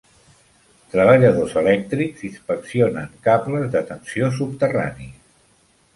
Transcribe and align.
Treballadors 0.93 1.53
elèctrics 1.61 2.25
inspeccionen 2.29 3.13
cables 3.29 3.71
de 3.77 3.87
tensió 3.93 4.35
subterranis. 4.43 5.13